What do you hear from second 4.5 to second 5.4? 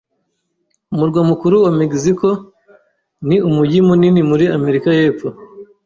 Amerika y'Epfo.